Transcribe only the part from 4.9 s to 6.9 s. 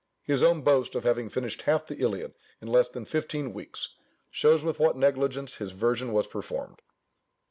negligence his version was performed.